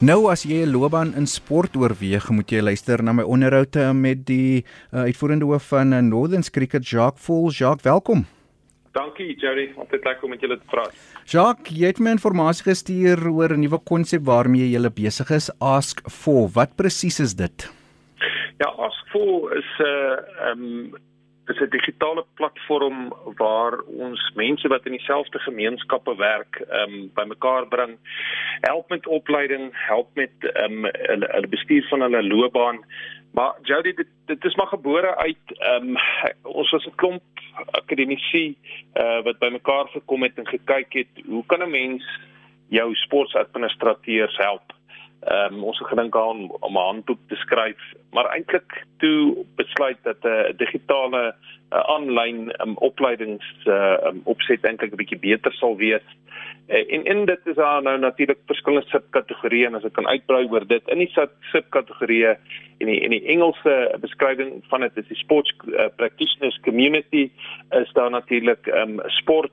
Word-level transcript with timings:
Nou 0.00 0.30
as 0.32 0.46
jy 0.48 0.64
'n 0.64 0.72
loopbaan 0.72 1.12
in 1.12 1.26
sport 1.26 1.76
oorweeg, 1.76 2.30
moet 2.32 2.48
jy 2.48 2.62
luister 2.64 3.02
na 3.04 3.12
my 3.12 3.22
onderhoud 3.22 3.76
eh, 3.76 3.92
met 3.92 4.24
die 4.24 4.64
uh, 4.64 5.04
uitvoerende 5.04 5.44
hoof 5.44 5.66
van 5.68 5.92
uh, 5.92 6.00
Northern 6.00 6.40
Cricket, 6.40 6.88
Jacques 6.88 7.20
Fool. 7.20 7.50
Jacques, 7.50 7.84
welkom. 7.84 8.24
Dankie 8.92 9.36
Jerry, 9.36 9.74
altyd 9.76 10.04
lekker 10.04 10.24
om 10.24 10.30
met 10.30 10.40
julle 10.40 10.56
te 10.56 10.64
praat. 10.72 10.96
Jacques, 11.28 11.76
jy 11.76 11.92
het 11.92 12.00
my 12.00 12.14
inligting 12.16 12.62
gestuur 12.64 13.28
oor 13.28 13.52
'n 13.52 13.60
nuwe 13.60 13.78
konsep 13.84 14.24
waarmee 14.24 14.70
jy 14.70 14.80
besig 14.88 15.30
is, 15.30 15.50
Ask 15.60 16.00
for. 16.08 16.48
Wat 16.48 16.76
presies 16.76 17.20
is 17.20 17.34
dit? 17.34 17.68
Ja, 18.56 18.72
Ask 18.80 19.04
for 19.12 19.52
is 19.52 19.68
'n 19.78 19.84
uh, 19.84 20.48
um, 20.48 20.96
is 21.50 21.60
'n 21.60 21.70
digitale 21.70 22.24
platform 22.34 23.12
waar 23.36 23.80
ons 23.80 24.32
mense 24.34 24.68
wat 24.68 24.86
in 24.86 24.92
dieselfde 24.92 25.38
gemeenskappe 25.38 26.16
werk, 26.16 26.54
ehm 26.56 26.92
um, 26.92 27.10
bymekaar 27.14 27.68
bring, 27.68 27.98
help 28.60 28.88
met 28.88 29.06
opleiding, 29.06 29.70
help 29.72 30.08
met 30.14 30.32
ehm 30.40 30.84
um, 30.84 30.90
hulle 30.92 31.48
bestuur 31.48 31.88
van 31.88 32.00
hulle 32.00 32.22
loopbaan. 32.22 32.84
Maar 33.32 33.54
Jody, 33.62 33.94
dit, 33.94 34.08
dit 34.26 34.44
is 34.44 34.54
maar 34.54 34.66
gebore 34.66 35.16
uit 35.16 35.46
ehm 35.58 35.88
um, 35.88 35.96
ons 36.42 36.70
was 36.70 36.86
'n 36.86 36.94
klomp 36.94 37.22
akademici 37.70 38.56
uh, 38.94 39.22
wat 39.22 39.38
bymekaar 39.38 39.88
gekom 39.88 40.22
het 40.22 40.38
en 40.38 40.46
gekyk 40.46 40.92
het, 40.92 41.24
hoe 41.26 41.46
kan 41.46 41.62
'n 41.62 41.70
mens 41.70 42.04
jou 42.68 42.94
sportadministrateurs 42.94 44.36
help? 44.36 44.72
Ehm 45.20 45.54
um, 45.54 45.64
ons 45.64 45.78
het 45.78 45.88
gedink 45.88 46.16
aan 46.16 46.50
om 46.50 46.76
'n 46.76 46.86
handboek 46.90 47.18
te 47.28 47.36
skryf, 47.36 47.80
maar 48.10 48.24
eintlik 48.32 48.84
toe 48.98 49.44
besluit 49.56 49.98
dat 50.02 50.16
'n 50.22 50.26
uh, 50.26 50.56
digitale 50.56 51.34
aanlyn 51.68 52.48
uh, 52.48 52.66
um, 52.66 52.76
opleidings 52.76 53.44
uh, 53.64 53.96
um, 54.04 54.20
opset 54.24 54.64
eintlik 54.64 54.92
'n 54.92 54.96
bietjie 54.96 55.18
beter 55.18 55.52
sal 55.52 55.76
wees. 55.76 56.06
Uh, 56.68 56.92
en 56.94 57.04
in 57.04 57.24
dit 57.24 57.40
is 57.44 57.54
daar 57.54 57.82
nou 57.82 57.98
natuurlik 57.98 58.38
verskillende 58.46 58.88
subkategorieë 58.88 59.66
en 59.66 59.74
as 59.74 59.84
ek 59.84 59.92
kan 59.92 60.08
uitbrei 60.08 60.46
oor 60.48 60.66
dit 60.66 60.88
in 60.88 60.98
die 60.98 61.12
subkategorieë 61.52 62.36
in 62.78 62.86
die 62.86 63.00
in 63.00 63.10
die 63.10 63.24
Engelse 63.26 63.96
beskrywing 64.00 64.64
van 64.68 64.80
dit 64.80 64.96
is 64.96 65.08
die 65.08 65.20
sports 65.20 65.52
uh, 65.66 65.88
practitioners 65.96 66.60
community 66.60 67.30
is 67.70 67.92
daar 67.92 68.10
natuurlik 68.10 68.66
um, 68.66 69.00
sport 69.06 69.52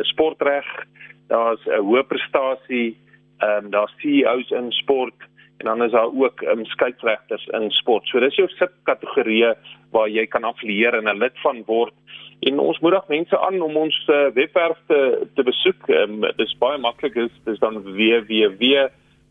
sportreg, 0.00 0.86
daar's 1.26 1.66
'n 1.66 1.82
hoë 1.82 2.06
prestasie 2.06 2.96
ehm 3.38 3.64
um, 3.64 3.70
daar's 3.70 3.94
CEOs 4.02 4.50
in 4.50 4.72
sport 4.72 5.26
en 5.58 5.66
dan 5.66 5.82
is 5.82 5.90
daar 5.90 6.10
ook 6.14 6.42
ehm 6.42 6.58
um, 6.58 6.64
skeieregters 6.64 7.46
in 7.46 7.70
sport. 7.70 8.06
So 8.08 8.20
dis 8.20 8.36
jou 8.36 8.48
subkategorieë 8.48 9.54
waar 9.90 10.08
jy 10.08 10.26
kan 10.26 10.44
afleer 10.44 10.94
en 10.94 11.08
'n 11.08 11.18
lid 11.18 11.38
van 11.42 11.62
word. 11.66 11.94
En 12.40 12.58
ons 12.58 12.78
moedig 12.78 13.08
mense 13.08 13.40
aan 13.40 13.60
om 13.60 13.76
ons 13.76 14.06
uh, 14.08 14.30
webwerf 14.34 14.78
te 14.86 15.26
te 15.34 15.42
besoek. 15.42 15.88
Ehm 15.88 16.24
um, 16.24 16.32
dis 16.36 16.58
baie 16.58 16.78
maklik 16.78 17.14
is 17.14 17.34
dis 17.44 17.58
dan 17.58 17.82
www 17.82 18.88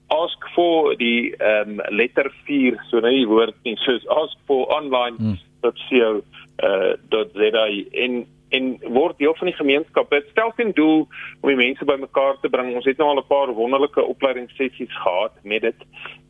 ask 0.07 0.39
for 0.55 0.95
die 0.95 1.35
ehm 1.35 1.79
um, 1.79 1.81
letter 1.89 2.31
4 2.45 2.79
so 2.89 2.99
net 3.03 3.15
die 3.17 3.27
woord 3.27 3.55
nie 3.67 3.75
soos 3.83 4.05
ask 4.07 4.37
for 4.47 4.67
online 4.71 5.17
hmm. 5.19 5.37
sien 5.89 6.21
uh 6.63 6.93
dat 7.11 7.35
jy 7.35 7.85
in 7.91 8.25
en 8.49 8.77
word 8.93 9.17
deel 9.17 9.35
van 9.35 9.47
die 9.47 9.55
gemeenskap. 9.55 10.09
Dit 10.09 10.27
stel 10.31 10.53
ten 10.55 10.71
doel 10.71 11.07
om 11.41 11.49
die 11.49 11.59
mense 11.59 11.85
bymekaar 11.85 12.39
te 12.41 12.49
bring. 12.49 12.73
Ons 12.75 12.85
het 12.85 12.97
nou 12.97 13.09
al 13.09 13.19
'n 13.19 13.27
paar 13.27 13.53
wonderlike 13.53 14.03
opleidingssessies 14.03 14.93
gehad 15.03 15.33
met 15.43 15.61
dit. 15.61 15.79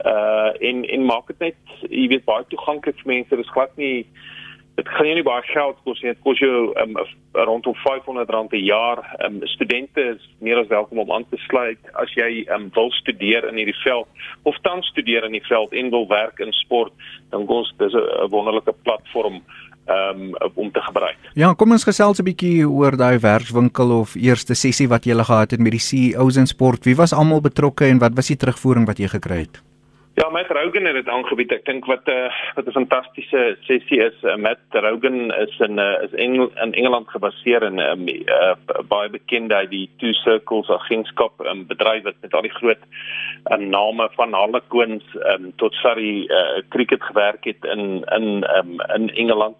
Uh 0.06 0.52
en 0.60 0.86
en 0.86 1.06
maak 1.06 1.28
dit 1.28 1.40
net, 1.40 1.56
jy 1.90 2.08
weet, 2.08 2.26
baie 2.26 2.46
toeganklik 2.48 2.96
vir 3.04 3.14
mense. 3.14 3.30
Dit 3.30 3.46
is 3.46 3.56
glad 3.56 3.78
nie 3.78 4.08
dit 4.78 4.90
gaan 4.94 5.08
nie 5.10 5.26
baie 5.26 5.42
geld 5.50 5.78
kos 5.84 6.02
nie. 6.02 6.12
Dit 6.14 6.22
kos 6.26 6.42
jou 6.42 6.58
um, 6.78 6.98
rondom 7.50 7.76
R500 7.82 8.54
'n 8.54 8.64
jaar. 8.66 9.00
Um, 9.26 9.40
studente 9.50 10.02
is 10.02 10.30
meer 10.40 10.58
as 10.58 10.68
welkom 10.68 11.00
om 11.00 11.12
aan 11.12 11.26
te 11.30 11.38
sluit 11.38 11.80
as 11.94 12.14
jy 12.14 12.46
um, 12.54 12.70
wil 12.74 12.92
studeer 12.92 13.48
in 13.50 13.58
hierdie 13.58 13.82
veld 13.84 14.08
of 14.44 14.60
tans 14.62 14.88
studeer 14.88 15.26
in 15.26 15.32
die 15.32 15.48
veld 15.50 15.74
en 15.74 15.90
wil 15.90 16.08
werk 16.08 16.40
in 16.40 16.54
sport. 16.54 16.94
Dan 17.30 17.46
kos 17.46 17.74
dis 17.78 17.94
'n 17.94 18.30
wonderlike 18.30 18.74
platform 18.84 19.42
um, 19.90 20.36
om 20.54 20.72
te 20.72 20.82
gebruik. 20.82 21.18
Ja, 21.34 21.54
kom 21.54 21.72
ons 21.72 21.84
gesels 21.84 22.20
'n 22.20 22.24
bietjie 22.24 22.70
oor 22.70 22.98
daai 22.98 23.20
werkswinkel 23.20 23.92
of 23.92 24.16
eerste 24.16 24.56
sessie 24.56 24.88
wat 24.88 25.06
jy 25.06 25.18
gele 25.18 25.26
gehad 25.26 25.52
het 25.52 25.60
met 25.60 25.72
die 25.72 25.80
CEOs 25.80 26.38
in 26.38 26.48
sport. 26.48 26.86
Wie 26.86 26.96
was 26.96 27.14
almal 27.14 27.42
betrokke 27.42 27.86
en 27.86 28.00
wat 28.00 28.14
was 28.16 28.28
die 28.28 28.38
terugvoering 28.38 28.86
wat 28.86 28.98
jy 28.98 29.08
gekry 29.08 29.40
het? 29.48 29.62
Ja, 30.18 30.30
Matt 30.30 30.50
Rogan 30.50 30.86
het 30.86 30.96
dit 30.96 31.08
aangebied. 31.08 31.52
Ek 31.52 31.66
dink 31.66 31.86
wat 31.86 32.08
'n 32.08 32.12
uh, 32.12 32.32
wat 32.56 32.66
'n 32.66 32.72
fantastiese 32.72 33.58
sessie 33.62 34.00
is. 34.02 34.18
Uh, 34.24 34.36
Matt 34.36 34.60
Rogan 34.72 35.32
is 35.32 35.60
in 35.60 35.78
uh, 35.78 36.02
is 36.04 36.14
Engel, 36.14 36.52
in 36.64 36.74
Engeland 36.74 37.08
gebaseer 37.10 37.64
en 37.64 37.80
um, 37.80 38.08
uh, 38.10 38.56
baie 38.88 39.10
bekend 39.10 39.54
hy 39.54 39.66
die 39.68 39.90
Two 39.98 40.14
Circles 40.14 40.70
agentskap 40.70 41.34
um, 41.46 41.68
bedryf 41.68 42.04
wat 42.04 42.16
met 42.22 42.34
al 42.34 42.42
die 42.42 42.58
groot 42.58 42.82
um, 43.52 43.70
name 43.70 44.10
van 44.16 44.34
Harlequins 44.34 45.06
um, 45.14 45.54
tot 45.56 45.74
Surrey 45.74 46.26
uh, 46.26 46.62
cricket 46.70 47.04
gewerk 47.04 47.46
het 47.46 47.64
in 47.66 48.04
in 48.10 48.44
um, 48.58 48.82
in 48.96 49.10
Engeland 49.14 49.58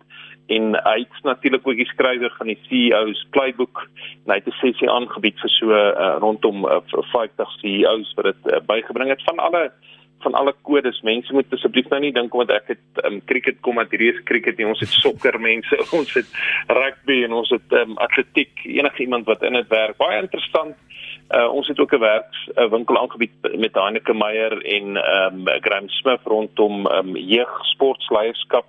en 0.48 0.76
hy 0.84 0.98
het 1.00 1.24
natuurlik 1.24 1.68
ook 1.68 1.80
die 1.80 1.90
skrywer 1.92 2.34
van 2.38 2.48
die 2.48 2.60
CEO's 2.68 3.28
playbook. 3.36 3.84
En 4.26 4.32
hy 4.32 4.40
het 4.40 4.48
'n 4.48 4.60
sessie 4.62 4.90
aangebied 4.90 5.40
vir 5.40 5.50
so 5.50 5.72
uh, 5.72 6.16
rondom 6.20 6.66
uh, 6.66 6.80
50 6.88 7.52
CEO's 7.60 8.14
wat 8.16 8.26
dit 8.26 8.42
uh, 8.46 8.60
bygebring 8.66 9.10
het. 9.10 9.24
Van 9.24 9.40
alle 9.40 9.72
van 10.20 10.34
alle 10.34 10.54
kodes 10.62 11.02
mense 11.02 11.34
moet 11.34 11.54
asseblief 11.54 11.90
nou 11.90 12.00
nie 12.02 12.12
dink 12.12 12.34
omdat 12.34 12.56
ek 12.56 12.68
het 12.68 13.06
um, 13.06 13.20
cricket 13.30 13.60
kom 13.62 13.78
at 13.78 13.92
hierdie 13.94 14.10
is 14.16 14.24
cricket 14.26 14.58
nie. 14.58 14.66
Ons 14.66 14.80
het 14.80 14.90
sokker 14.90 15.40
mense 15.40 15.78
ons 16.00 16.14
het 16.14 16.32
rugby 16.68 17.24
en 17.24 17.34
ons 17.34 17.50
het 17.50 17.72
um, 17.72 17.98
atletiek. 17.98 18.66
Enige 18.66 19.04
iemand 19.06 19.26
wat 19.26 19.44
in 19.44 19.54
dit 19.54 19.68
werk. 19.68 19.98
Baie 19.98 20.22
interessant 20.22 20.76
Uh, 21.28 21.50
ons 21.52 21.68
het 21.68 21.80
ook 21.80 21.94
'n 21.94 22.00
werks 22.00 22.50
'n 22.56 22.70
winkel 22.70 22.98
aangebied 22.98 23.32
met 23.58 23.74
Heineke 23.74 24.14
Meyer 24.14 24.62
en 24.66 24.98
ehm 24.98 25.48
um, 25.48 25.62
Graham 25.62 25.90
Smith 25.90 26.24
rondom 26.24 26.86
ehm 26.86 27.08
um, 27.08 27.16
jeugsportleierskap. 27.16 28.66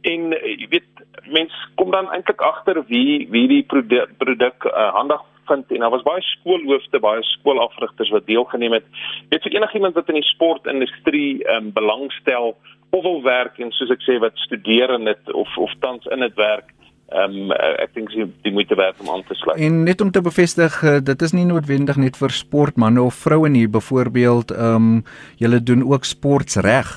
En 0.00 0.20
uh, 0.32 0.58
jy 0.58 0.66
weet 0.68 0.90
mense 1.24 1.68
kom 1.74 1.90
dan 1.90 2.12
eintlik 2.12 2.40
agter 2.40 2.84
wie 2.86 3.28
wie 3.30 3.48
die 3.48 3.62
produk 3.62 4.08
produk 4.18 4.64
uh, 4.64 4.92
handig 4.94 5.20
vind 5.46 5.70
en 5.70 5.78
daar 5.78 5.90
was 5.90 6.02
baie 6.02 6.22
skoolhoofde, 6.22 7.00
baie 7.00 7.22
skoolafrigters 7.22 8.10
wat 8.10 8.26
deelgeneem 8.26 8.72
het. 8.72 8.84
Dit 9.28 9.42
vir 9.42 9.52
enigiemand 9.52 9.94
wat 9.94 10.08
in 10.08 10.20
die 10.20 10.32
sportindustrie 10.34 11.44
ehm 11.44 11.56
um, 11.56 11.72
belangstel 11.72 12.56
of 12.90 13.02
wil 13.02 13.22
werk 13.22 13.58
en 13.58 13.72
soos 13.72 13.90
ek 13.90 14.02
sê 14.02 14.18
wat 14.18 14.36
studeer 14.36 14.90
in 14.90 15.04
dit 15.04 15.32
of 15.32 15.56
of 15.56 15.72
tans 15.80 16.04
in 16.06 16.20
dit 16.20 16.34
werk 16.34 16.72
Ehm 17.08 17.48
um, 17.48 17.52
ek 17.56 17.94
dink 17.96 18.10
jy 18.12 18.26
die 18.44 18.52
moeite 18.52 18.76
werd 18.76 18.98
om 19.00 19.08
aan 19.14 19.22
te 19.24 19.34
sluit. 19.34 19.56
En 19.64 19.82
net 19.82 20.00
om 20.04 20.10
te 20.12 20.20
bevestig, 20.20 20.82
uh, 20.84 20.98
dit 21.00 21.22
is 21.22 21.32
nie 21.32 21.46
noodwendig 21.48 21.96
net 21.96 22.16
vir 22.20 22.34
sportmense 22.36 23.00
of 23.00 23.20
vroue 23.24 23.48
nie, 23.48 23.68
byvoorbeeld 23.68 24.52
ehm 24.52 24.74
um, 24.74 25.04
julle 25.40 25.62
doen 25.62 25.86
ook 25.88 26.04
sportsreg 26.04 26.90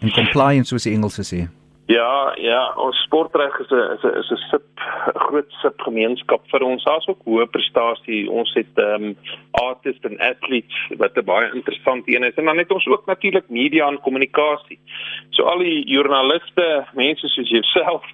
en 0.00 0.12
compliance 0.16 0.72
soos 0.72 0.88
die 0.88 0.94
Engelse 0.96 1.26
sê. 1.28 1.42
Ja, 1.90 2.32
ja, 2.38 2.60
ons 2.78 3.02
sportreg 3.04 3.58
is 3.60 3.70
'n 3.70 3.84
is 3.96 4.04
'n 4.04 4.16
is 4.20 4.30
'n 4.30 4.40
sip 4.50 4.66
groot 5.26 5.50
sip 5.62 5.80
gemeenskap 5.80 6.42
vir 6.50 6.62
ons. 6.62 6.84
Daar's 6.84 7.08
ook 7.08 7.20
hoë 7.26 7.46
prestasie. 7.50 8.30
Ons 8.30 8.54
het 8.54 8.74
ehm 8.76 9.04
um, 9.04 9.16
artists 9.50 10.04
en 10.08 10.20
athletes 10.20 10.78
wat 10.96 11.16
'n 11.16 11.24
baie 11.24 11.52
interessant 11.54 12.08
een 12.08 12.24
is. 12.24 12.34
En 12.34 12.44
dan 12.44 12.58
het 12.58 12.72
ons 12.72 12.86
ook 12.86 13.06
natuurlik 13.06 13.48
media 13.48 13.88
en 13.88 14.00
kommunikasie. 14.00 14.78
So 15.30 15.42
al 15.42 15.58
die 15.58 15.84
joernaliste, 15.84 16.86
mense 16.94 17.28
soos 17.28 17.48
jouself 17.48 18.04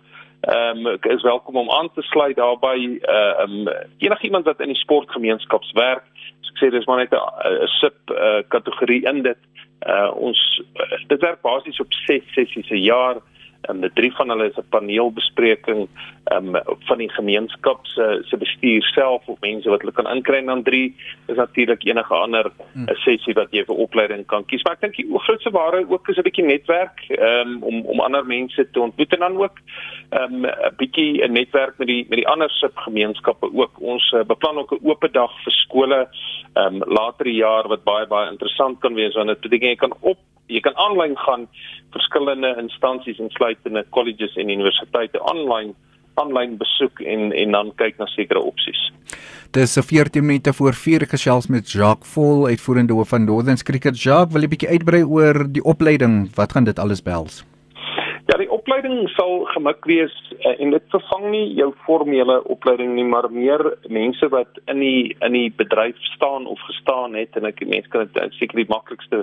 ehm 0.47 0.87
um, 0.87 0.99
is 1.03 1.23
welkom 1.23 1.57
om 1.57 1.71
aan 1.71 1.91
te 1.95 2.03
sluit 2.03 2.37
daarbey 2.37 2.99
ehm 3.03 3.67
um, 3.67 3.69
enigiemand 3.99 4.45
wat 4.45 4.61
in 4.61 4.69
die 4.73 4.83
sportgemeenskaps 4.83 5.73
werk. 5.73 6.05
So 6.41 6.53
ek 6.55 6.59
sê 6.63 6.71
dis 6.71 6.87
maar 6.87 7.03
net 7.03 7.13
'n 7.13 7.67
sub 7.81 7.97
uh, 8.11 8.43
kategorie 8.49 9.03
in 9.03 9.23
dit. 9.23 9.39
Uh, 9.87 10.11
ons 10.15 10.63
dit 11.07 11.21
werk 11.21 11.41
basies 11.43 11.81
op 11.81 11.93
6 11.93 12.23
sessies 12.35 12.71
'n 12.71 12.83
jaar 12.83 13.17
en 13.17 13.23
die 13.75 13.91
drie 13.95 14.13
van 14.13 14.29
hulle 14.29 14.49
is 14.51 14.57
'n 14.57 14.69
paneelbespreking 14.71 15.89
um, 16.33 16.57
van 16.89 16.99
die 16.99 17.11
gemeenskap 17.11 17.87
se 17.87 18.23
se 18.25 18.37
bestuur 18.37 18.83
self 18.83 19.27
of 19.27 19.41
mense 19.41 19.69
wat 19.69 19.81
hulle 19.81 19.93
kan 19.93 20.11
inkry. 20.11 20.37
En 20.37 20.47
dan 20.47 20.63
drie 20.63 20.95
is 21.27 21.37
natuurlik 21.37 21.85
enige 21.85 22.15
ander 22.15 22.51
hmm. 22.73 22.89
sessie 22.89 23.35
wat 23.35 23.51
jy 23.51 23.65
vir 23.65 23.77
opleiding 23.77 24.27
kan 24.27 24.45
kies. 24.45 24.63
Maar 24.63 24.73
ek 24.75 24.81
dink 24.81 24.97
die 24.97 25.19
grootste 25.19 25.51
ware 25.51 25.85
ook 25.89 26.09
is 26.09 26.17
'n 26.17 26.23
bietjie 26.23 26.45
netwerk 26.45 27.05
um, 27.19 27.63
om 27.63 27.81
om 27.87 28.01
ander 28.01 28.27
mense 28.27 28.71
te 28.71 28.81
ontmoet. 28.81 29.13
En 29.13 29.19
dan 29.19 29.37
ook 29.43 29.59
ehm, 30.11 30.41
'n 30.41 30.45
um, 30.45 30.77
bietjie 30.77 31.23
'n 31.25 31.33
netwerk 31.33 31.79
met 31.79 31.87
die 31.87 32.07
met 32.09 32.19
die 32.19 32.29
ander 32.29 32.51
subgemeenskappe 32.51 33.51
ook. 33.53 33.81
Ons 33.81 34.13
uh, 34.13 34.25
beplan 34.25 34.59
ook 34.59 34.73
'n 34.73 34.87
oop 34.89 35.09
dag 35.13 35.33
vir 35.45 35.53
skole 35.53 36.09
um, 36.55 36.83
later 36.85 37.25
die 37.25 37.41
jaar 37.41 37.69
wat 37.69 37.85
baie 37.85 38.07
baie 38.07 38.31
interessant 38.31 38.81
kan 38.81 38.95
wees 38.95 39.15
want 39.15 39.29
dit 39.29 39.41
beteken 39.41 39.69
jy 39.69 39.77
kan 39.77 39.95
op 40.01 40.19
jy 40.49 40.61
kan 40.61 40.77
aanlyn 40.77 41.17
gaan 41.17 41.49
verskillende 41.95 42.55
instansies 42.61 43.19
insluitende 43.19 43.85
colleges 43.91 44.37
en 44.37 44.51
universiteite 44.51 45.23
aanlyn 45.33 45.75
aanlyn 46.21 46.57
besoek 46.57 47.01
en 47.01 47.33
en 47.33 47.51
dan 47.53 47.73
kyk 47.81 47.99
na 48.01 48.07
sekere 48.13 48.41
opsies. 48.41 48.81
Dis 49.53 49.77
'n 49.77 49.83
14 49.83 50.27
minute 50.27 50.53
voor 50.53 50.75
4 50.75 51.07
gesels 51.07 51.47
met 51.47 51.71
Jacques 51.71 52.09
Vol 52.13 52.47
uitvoerende 52.47 52.93
hoof 52.93 53.09
van 53.09 53.25
Northern 53.25 53.57
Cricket. 53.57 54.03
Jacques, 54.03 54.33
wil 54.33 54.43
jy 54.43 54.49
bietjie 54.49 54.69
uitbrei 54.69 55.03
oor 55.05 55.47
die 55.53 55.63
opleiding? 55.63 56.35
Wat 56.35 56.53
gaan 56.53 56.65
dit 56.65 56.79
alles 56.79 57.03
behels? 57.03 57.45
Ja, 58.27 58.35
die 58.41 58.49
opleiding 58.51 59.05
sal 59.15 59.45
gemik 59.53 59.85
wees 59.87 60.15
uh, 60.35 60.57
en 60.59 60.73
dit 60.75 60.87
vervang 60.91 61.29
nie 61.31 61.45
jou 61.55 61.69
formele 61.85 62.41
opleiding 62.51 62.97
nie, 62.97 63.05
maar 63.07 63.29
meer 63.31 63.63
mense 63.87 64.27
wat 64.33 64.59
in 64.67 64.83
die 64.83 65.15
in 65.23 65.37
die 65.37 65.53
bedryf 65.55 66.01
staan 66.11 66.49
of 66.51 66.63
gestaan 66.67 67.15
het 67.15 67.39
en 67.39 67.47
ek 67.47 67.63
mense 67.63 67.93
kan 67.93 68.09
dit 68.11 68.35
seker 68.41 68.59
die 68.59 68.73
maklikste 68.73 69.23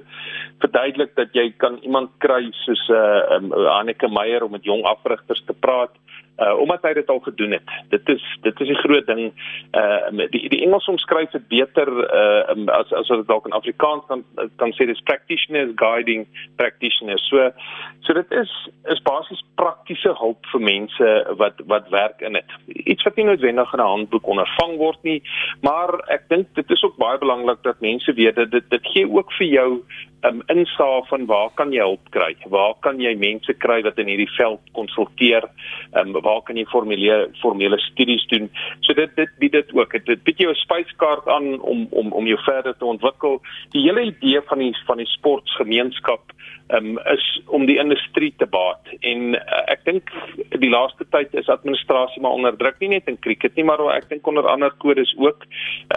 verduidelik 0.64 1.12
dat 1.20 1.36
jy 1.36 1.50
kan 1.60 1.82
iemand 1.84 2.16
kry 2.24 2.48
soos 2.64 2.86
'n 2.88 2.96
uh, 2.96 3.36
um, 3.36 3.52
Anneke 3.76 4.08
Meyer 4.08 4.48
om 4.48 4.56
met 4.56 4.64
jong 4.64 4.86
afrigters 4.88 5.44
te 5.48 5.54
praat 5.54 5.92
uh 6.38 6.60
omdat 6.60 6.82
hy 6.82 6.94
dit 6.94 7.10
al 7.10 7.20
gedoen 7.20 7.52
het. 7.52 7.70
Dit 7.90 8.10
is 8.10 8.24
dit 8.42 8.60
is 8.60 8.70
'n 8.70 8.84
groot 8.86 9.06
ding. 9.06 9.34
Uh 9.72 10.28
die 10.30 10.50
die 10.50 10.64
Engels 10.66 10.88
omskryf 10.88 11.30
dit 11.32 11.48
beter 11.48 11.88
uh 11.90 12.68
as 12.68 12.92
as 12.92 13.08
wat 13.08 13.18
dit 13.18 13.28
dalk 13.28 13.46
in 13.46 13.52
Afrikaans 13.52 14.04
kan 14.08 14.24
kan 14.56 14.74
sê 14.74 14.86
dis 14.86 15.02
practitioners 15.04 15.72
guiding 15.76 16.28
practitioners. 16.56 17.28
So 17.28 17.52
so 18.00 18.14
dit 18.14 18.32
is 18.32 18.70
is 18.86 19.02
basies 19.02 19.44
praktiese 19.56 20.14
hulp 20.18 20.46
vir 20.46 20.62
mense 20.62 21.34
wat 21.38 21.54
wat 21.66 21.90
werk 21.90 22.22
in 22.22 22.34
dit. 22.34 22.50
Iets 22.68 23.04
wat 23.04 23.16
nie 23.16 23.26
noodwendig 23.26 23.74
in 23.74 23.80
'n 23.80 23.94
handboek 23.96 24.28
ondervang 24.28 24.78
word 24.78 25.04
nie, 25.04 25.22
maar 25.62 26.04
ek 26.08 26.30
dink 26.30 26.48
dit 26.56 26.70
is 26.72 26.84
ook 26.84 26.98
baie 26.98 27.18
belangrik 27.18 27.64
dat 27.64 27.80
mense 27.80 28.14
weet 28.14 28.36
dat 28.36 28.52
dit 28.52 28.70
dit 28.70 28.88
gee 28.94 29.10
ook 29.10 29.32
vir 29.34 29.48
jou 29.48 29.84
um, 30.24 30.42
insaag 30.48 31.08
van 31.08 31.26
waar 31.26 31.50
kan 31.56 31.72
jy 31.72 31.84
hulp 31.84 32.10
kry? 32.16 32.36
Waar 32.50 32.76
kan 32.80 33.00
jy 33.02 33.16
mense 33.20 33.54
kry 33.54 33.82
wat 33.84 33.98
in 34.02 34.08
hierdie 34.12 34.30
veld 34.38 34.62
konsulteer? 34.78 35.48
Ehm 35.94 36.16
um, 36.16 36.22
waar 36.26 36.42
kan 36.48 36.58
jy 36.58 36.66
formele 36.72 37.30
formele 37.42 37.80
studies 37.80 38.26
doen? 38.32 38.50
So 38.82 38.94
dit 38.94 39.16
dit 39.16 39.30
bied 39.40 39.52
dit 39.52 39.74
ook. 39.74 39.98
Dit 40.06 40.24
bied 40.24 40.38
jou 40.38 40.52
'n 40.52 40.64
spyskaart 40.66 41.28
aan 41.28 41.60
om 41.62 41.88
om 41.92 42.12
om 42.12 42.28
jou 42.28 42.40
verder 42.44 42.78
te 42.78 42.86
ontwikkel. 42.86 43.42
Die 43.72 43.84
hele 43.84 44.04
idee 44.12 44.42
van 44.42 44.60
die 44.60 44.74
van 44.86 44.98
die 44.98 45.12
sportgemeenskap 45.18 46.34
um, 46.70 46.98
is 47.12 47.42
om 47.48 47.66
die 47.66 47.78
industrie 47.78 48.34
te 48.38 48.46
baat 48.46 48.88
en 49.00 49.36
uh, 49.36 49.62
ek 49.74 49.84
dink 49.86 50.12
die 50.60 50.72
laaste 50.72 51.06
tyd 51.12 51.34
is 51.36 51.52
administrasie 51.52 52.22
maar 52.22 52.38
onder 52.38 52.58
druk 52.58 52.80
nie 52.80 52.94
net 52.96 53.10
in 53.12 53.20
cricket 53.20 53.56
nie 53.56 53.66
maar 53.68 53.84
ek 53.96 54.10
dink 54.10 54.28
onder 54.28 54.48
ander 54.48 54.72
kodes 54.84 55.14
ook. 55.18 55.46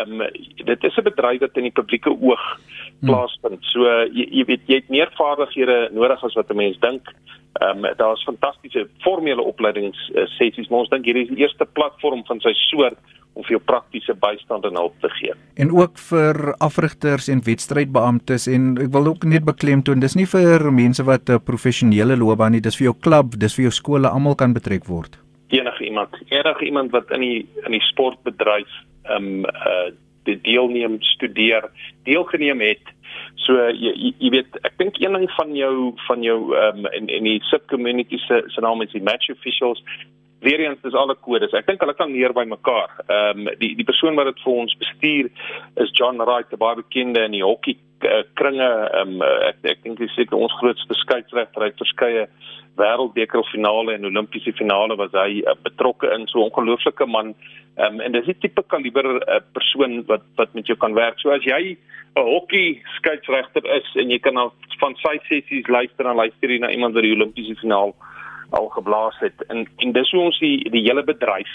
Um, 0.01 0.23
dit 0.65 0.85
is 0.85 0.99
'n 0.99 1.09
bedryf 1.09 1.41
wat 1.41 1.57
in 1.57 1.69
die 1.69 1.77
publieke 1.79 2.11
oog 2.11 2.45
hmm. 3.01 3.09
plaasvind. 3.09 3.65
So 3.73 3.87
jy, 4.13 4.29
jy 4.31 4.45
weet 4.45 4.67
jy 4.67 4.81
het 4.83 4.89
meer 4.89 5.11
vaardighede 5.17 5.91
nodig 5.93 6.25
as 6.25 6.35
wat 6.35 6.51
'n 6.51 6.57
mens 6.57 6.79
dink. 6.81 7.15
Ehm 7.61 7.85
um, 7.85 7.93
daar's 7.97 8.25
fantastiese 8.25 8.89
formele 9.05 9.43
opleidings 9.43 9.99
uh, 10.15 10.27
sessies 10.39 10.69
maar 10.69 10.85
ons 10.85 10.91
dink 10.93 11.07
hierdie 11.09 11.25
is 11.25 11.31
die 11.33 11.45
eerste 11.45 11.65
platform 11.79 12.25
van 12.29 12.41
sy 12.45 12.53
soort 12.67 12.99
om 13.37 13.45
vir 13.45 13.57
jou 13.57 13.63
praktiese 13.69 14.15
bystand 14.21 14.65
en 14.65 14.79
hulp 14.81 14.95
te 15.05 15.11
gee. 15.19 15.35
En 15.61 15.73
ook 15.77 15.99
vir 16.09 16.55
afrigters 16.65 17.29
en 17.33 17.43
wedstrydbeamptes 17.45 18.49
en 18.53 18.71
ek 18.87 18.91
wil 18.97 19.13
ook 19.13 19.25
net 19.29 19.45
beklemtoon 19.49 20.01
dis 20.05 20.17
nie 20.17 20.29
vir 20.33 20.71
mense 20.73 21.05
wat 21.05 21.31
'n 21.31 21.45
professionele 21.45 22.17
loopbaan 22.17 22.53
nie, 22.53 22.65
dis 22.65 22.77
vir 22.77 22.91
jou 22.91 22.97
klub, 23.01 23.39
dis 23.39 23.55
vir 23.57 23.69
jou 23.69 23.75
skole, 23.81 24.09
almal 24.09 24.35
kan 24.35 24.53
betrek 24.53 24.85
word. 24.89 25.19
Enige 25.49 25.85
iemand, 25.85 26.11
enige 26.29 26.65
iemand 26.65 26.91
wat 26.91 27.11
in 27.11 27.21
die 27.21 27.47
in 27.65 27.73
die 27.73 27.87
sportbedryf 27.93 28.73
ehm 29.05 29.45
um, 29.45 29.45
uh 29.45 29.93
deelneem, 30.27 30.97
studeer, 31.01 31.71
deelgeneem 32.03 32.61
het. 32.61 32.83
So 33.45 33.53
jy 33.69 34.15
jy 34.19 34.31
weet 34.33 34.59
ek 34.65 34.79
dink 34.81 35.01
een 35.01 35.13
ding 35.13 35.31
van 35.37 35.55
jou 35.57 35.95
van 36.09 36.23
jou 36.23 36.39
ehm 36.57 36.85
um, 36.85 36.93
in 36.93 37.09
in 37.09 37.25
die 37.29 37.41
sub 37.51 37.67
community 37.73 38.19
se 38.27 38.43
se 38.49 38.61
naam 38.61 38.83
is 38.83 38.93
die 38.93 39.03
match 39.03 39.31
officials 39.31 39.83
weer 40.41 40.61
eens 40.61 40.81
dis 40.83 40.95
alle 40.95 41.17
kodes. 41.21 41.53
Ek 41.53 41.67
dink 41.67 41.81
hulle 41.81 41.95
kan 41.97 42.13
leer 42.13 42.33
by 42.37 42.45
mekaar. 42.49 42.93
Ehm 43.07 43.47
um, 43.47 43.51
die 43.61 43.75
die 43.79 43.89
persoon 43.89 44.17
wat 44.19 44.31
dit 44.31 44.43
vir 44.45 44.61
ons 44.63 44.77
bestuur 44.83 45.31
is 45.83 45.93
John 45.99 46.23
Wright, 46.23 46.53
'n 46.53 46.63
baie 46.63 46.81
bekende 46.81 47.25
in 47.25 47.37
die 47.37 47.45
hokkie 47.45 47.79
uh, 48.05 48.23
kringe. 48.41 48.71
Ehm 49.01 49.17
um, 49.17 49.23
ek 49.51 49.65
ek 49.77 49.83
dink 49.85 50.01
hy 50.01 50.09
seker 50.15 50.39
ons 50.39 50.59
grootste 50.61 50.95
skeieregter 51.03 51.69
uit 51.69 51.85
verskeie 51.85 52.27
wêreldbeker 52.77 53.45
finale 53.53 53.95
en 53.97 54.05
olimpiese 54.05 54.53
finale 54.53 54.97
was 54.97 55.13
hy 55.17 55.43
uh, 55.45 55.57
betrokke 55.65 56.13
in 56.15 56.27
so 56.29 56.41
'n 56.41 56.51
ongelooflike 56.51 57.07
man. 57.07 57.35
Ehm 57.77 57.95
um, 57.95 58.01
en 58.01 58.13
dis 58.13 58.25
die 58.25 58.39
tipe 58.41 58.63
kaliber 58.73 59.05
uh, 59.05 59.41
persoon 59.53 60.01
wat 60.09 60.23
wat 60.41 60.55
met 60.55 60.67
jou 60.67 60.79
kan 60.81 60.95
werk. 60.97 61.19
So 61.21 61.31
as 61.31 61.45
jy 61.45 61.77
'n 62.17 62.25
hokkie 62.25 62.81
skeieregter 62.97 63.65
is 63.77 63.89
en 64.01 64.11
jy 64.11 64.19
kan 64.19 64.39
van 64.81 64.95
sy 65.03 65.19
sessies 65.29 65.69
luister 65.69 66.07
en 66.07 66.17
luister 66.17 66.59
na 66.59 66.71
iemand 66.71 66.95
wat 66.95 67.03
die 67.03 67.13
olimpiese 67.13 67.57
finaal 67.61 67.95
al 68.51 68.69
geblaas 68.69 69.19
het 69.21 69.45
en 69.49 69.67
en 69.85 69.93
dis 69.93 70.11
hoe 70.11 70.23
ons 70.23 70.39
die 70.39 70.71
die 70.71 70.85
hele 70.89 71.05
bedryf 71.05 71.53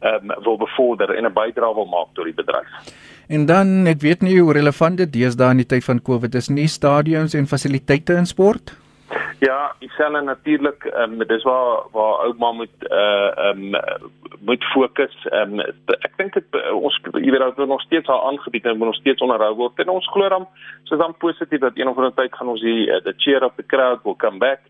ehm 0.00 0.30
um, 0.30 0.42
wil 0.44 0.58
bevorder 0.58 1.14
en 1.14 1.26
'n 1.26 1.32
bydrae 1.32 1.74
wil 1.74 1.86
maak 1.86 2.10
tot 2.14 2.24
die 2.24 2.34
bedryf. 2.42 2.68
En 3.28 3.46
dan 3.46 3.86
ek 3.86 4.00
weet 4.00 4.22
nie 4.22 4.40
hoe 4.40 4.52
relevant 4.52 4.96
dit 4.96 5.12
deesdae 5.12 5.50
in 5.50 5.62
die 5.62 5.70
tyd 5.72 5.84
van 5.84 6.02
Covid 6.02 6.34
is 6.34 6.48
nie 6.48 6.66
stadions 6.66 7.34
en 7.34 7.46
fasiliteite 7.46 8.14
in 8.14 8.26
sport. 8.26 8.74
Ja, 9.40 9.74
dieselfde 9.78 10.20
natuurlik, 10.20 10.84
ehm 10.84 11.20
um, 11.20 11.26
dis 11.26 11.42
waar 11.42 11.82
waar 11.92 12.18
ouma 12.24 12.52
moet 12.52 12.76
uh 12.88 13.38
ehm 13.38 13.74
um, 13.74 13.80
moet 14.40 14.64
fokus. 14.64 15.14
Ehm 15.30 15.58
um, 15.58 15.60
ek 15.86 16.12
dink 16.16 16.34
dit 16.36 16.58
ons 16.72 16.98
jy 17.12 17.30
weet 17.30 17.40
dat 17.40 17.56
nog 17.66 17.80
steeds 17.80 18.06
haar 18.06 18.20
aangebied 18.20 18.64
en 18.64 18.78
nog 18.78 18.94
steeds 18.94 19.20
onderhou 19.20 19.54
word. 19.54 19.78
En 19.78 19.88
ons 19.88 20.10
glo 20.12 20.28
dan 20.28 20.48
soos 20.84 20.98
dan 20.98 21.16
positief 21.16 21.60
dat 21.60 21.72
een 21.78 21.88
of 21.88 21.96
ander 21.96 22.14
tyd 22.14 22.36
gaan 22.36 22.52
ons 22.52 22.60
die 22.60 22.86
the 23.00 23.14
cheer 23.16 23.44
of 23.44 23.56
the 23.56 23.66
crowd 23.66 24.04
will 24.04 24.16
come 24.16 24.38
back. 24.38 24.60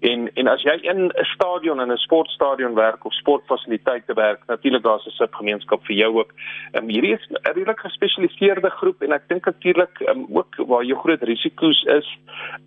En 0.00 0.30
en 0.34 0.46
as 0.46 0.62
jy 0.62 0.76
in 0.86 1.06
'n 1.06 1.24
stadion 1.34 1.80
en 1.80 1.92
'n 1.92 1.96
sportstadion 1.96 2.74
werk 2.74 3.04
of 3.04 3.12
sportfasiliteite 3.14 4.14
werk, 4.14 4.40
natuurlik 4.46 4.82
daar's 4.82 5.06
'n 5.06 5.10
subgemeenskap 5.10 5.84
vir 5.84 5.96
jou 5.96 6.18
ook. 6.18 6.32
Ehm 6.72 6.82
um, 6.82 6.88
hierdie 6.88 7.14
is 7.14 7.26
'n 7.30 7.38
redelik 7.42 7.80
gespesialiseerde 7.80 8.70
groep 8.70 9.02
en 9.02 9.12
ek 9.12 9.28
dink 9.28 9.44
natuurlik 9.44 10.00
um, 10.00 10.26
ook 10.30 10.54
waar 10.56 10.84
jou 10.84 10.98
groot 10.98 11.22
risiko's 11.22 11.82
is. 11.82 12.18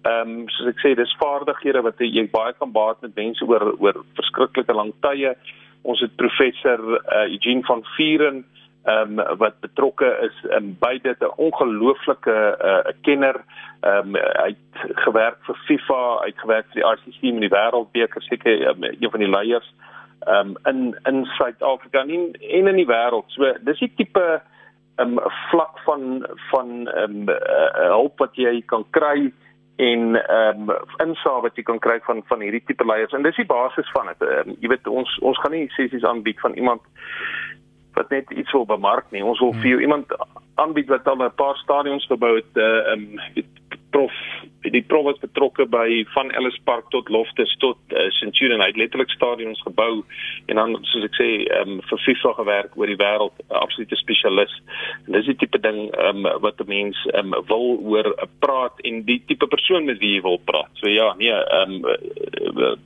Ehm 0.02 0.30
um, 0.30 0.50
soos 0.50 0.68
ek 0.68 0.80
sê, 0.80 0.96
dis 0.96 1.16
vaardighede 1.20 1.82
wat 1.82 1.96
jy 1.98 2.30
baie 2.32 2.54
kan 2.54 2.72
baat 2.72 3.02
met 3.02 3.16
mense 3.16 3.46
oor 3.46 3.76
oor 3.80 4.04
verskriklike 4.14 4.74
lang 4.74 4.94
tye. 5.00 5.36
Ons 5.82 6.00
het 6.00 6.16
professor 6.16 6.80
uh, 6.80 7.32
Eugene 7.32 7.64
van 7.64 7.84
Vieren 7.96 8.46
ehm 8.84 9.20
um, 9.20 9.38
wat 9.38 9.60
betrokke 9.60 10.18
is 10.22 10.52
in 10.58 10.78
dit 10.80 11.20
'n 11.20 11.34
ongelooflike 11.36 12.58
uh, 12.62 12.92
kenner 13.02 13.44
ehm 13.82 14.16
um, 14.16 14.16
hy 14.16 14.56
het 14.56 14.98
gewerk 14.98 15.38
vir 15.42 15.56
FIFA, 15.66 16.20
hy 16.22 16.26
het 16.26 16.40
gewerk 16.40 16.66
vir 16.72 16.82
die 16.82 16.92
ICC 16.92 17.22
in 17.22 17.40
die 17.40 17.56
wêreldbeker 17.56 18.22
seker 18.22 18.70
um, 18.70 18.84
een 18.84 19.12
van 19.12 19.20
die 19.20 19.30
leiers 19.30 19.74
ehm 20.20 20.50
um, 20.50 20.58
in 20.64 20.98
in 21.04 21.26
Suid-Afrika 21.26 22.00
en 22.00 22.34
en 22.34 22.68
in 22.68 22.76
die 22.76 22.88
wêreld. 22.88 23.26
So 23.28 23.54
dis 23.62 23.80
die 23.80 23.94
tipe 23.96 24.42
ehm 24.96 25.18
um, 25.18 25.20
vlak 25.50 25.80
van 25.86 26.28
van 26.50 26.88
ehm 26.88 27.16
um, 27.16 27.30
uh, 27.30 27.88
hulp 27.90 28.18
wat 28.18 28.36
jy 28.36 28.62
kan 28.66 28.86
kry 28.90 29.32
en 29.76 30.16
ehm 30.16 30.70
um, 30.70 30.78
insaag 30.98 31.42
wat 31.42 31.56
jy 31.56 31.64
kan 31.64 31.80
kry 31.80 32.00
van 32.06 32.22
van 32.30 32.42
hierdie 32.42 32.64
tipe 32.66 32.86
leiers 32.86 33.14
en 33.14 33.24
dis 33.24 33.36
die 33.36 33.46
basis 33.46 33.90
van 33.92 34.10
dit. 34.12 34.22
Um, 34.22 34.56
jy 34.60 34.70
weet 34.74 34.88
ons 34.88 35.20
ons 35.20 35.38
gaan 35.42 35.52
nie 35.52 35.70
sessies 35.78 36.06
aanbied 36.06 36.40
van 36.40 36.54
iemand 36.54 36.82
wat 38.02 38.10
net 38.10 38.32
iets 38.32 38.52
wil 38.52 38.66
bemark 38.66 39.06
nie. 39.14 39.24
Ons 39.24 39.40
wil 39.44 39.54
vir 39.62 39.74
jou 39.76 39.82
iemand 39.86 40.14
aanbied 40.62 40.90
wat 40.90 41.08
al 41.08 41.24
'n 41.24 41.36
paar 41.36 41.58
stadions 41.62 42.06
gebou 42.10 42.36
het, 42.36 42.54
uh, 42.58 42.92
um, 42.94 43.20
prof 43.92 44.16
die 44.62 44.84
prof 44.86 45.08
was 45.08 45.20
betrokke 45.22 45.66
by 45.66 46.04
van 46.14 46.30
Ellis 46.38 46.58
Park 46.68 46.90
tot 46.94 47.10
Loftus 47.10 47.50
tot 47.64 47.80
uh, 47.96 48.06
Centurion 48.20 48.62
hy 48.62 48.70
het 48.70 48.78
letterlik 48.78 49.10
stadions 49.14 49.62
gebou 49.66 50.04
en 50.52 50.60
dan 50.60 50.76
soos 50.92 51.08
ek 51.08 51.18
sê 51.18 51.30
um, 51.58 51.80
vir 51.90 52.04
FIFA 52.06 52.34
gewerk 52.38 52.78
oor 52.78 52.92
die 52.92 53.00
wêreld 53.00 53.34
uh, 53.48 53.58
absolute 53.64 53.98
spesialis 53.98 54.54
en 55.08 55.18
dis 55.18 55.32
die 55.32 55.38
tipe 55.42 55.62
ding 55.64 55.80
um, 56.06 56.28
wat 56.46 56.62
'n 56.62 56.70
mens 56.70 57.00
um, 57.18 57.34
wil 57.50 57.82
oor 57.82 58.12
uh, 58.14 58.30
praat 58.46 58.78
en 58.86 59.02
die 59.08 59.18
tipe 59.32 59.50
persoon 59.50 59.90
met 59.90 59.98
wie 60.04 60.14
jy 60.18 60.22
wil 60.28 60.38
praat. 60.46 60.70
So 60.82 60.90
ja 60.90 61.10
nee 61.18 61.34
um, 61.34 61.82